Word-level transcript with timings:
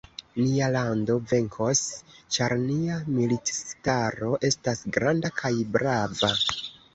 Nia 0.43 0.67
lando 0.75 1.17
venkos, 1.31 1.81
ĉar 2.37 2.55
nia 2.61 2.95
militistaro 3.19 4.31
estas 4.51 4.83
granda 4.97 5.33
kaj 5.43 5.53
brava. 5.77 6.33